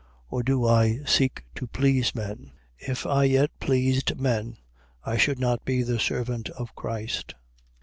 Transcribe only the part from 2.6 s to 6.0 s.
If I yet pleased men, I should not be the